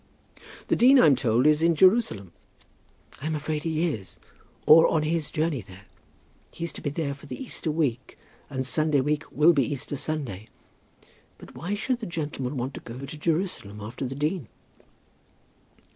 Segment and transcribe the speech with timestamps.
[0.65, 2.31] "The dean, I'm told, is in Jerusalem."
[3.21, 4.17] "I'm afraid he is,
[4.65, 5.85] or on his journey there.
[6.49, 8.17] He's to be there for the Easter week,
[8.49, 10.47] and Sunday week will be Easter Sunday.
[11.37, 14.47] But why should the gentleman want to go to Jerusalem after the dean?"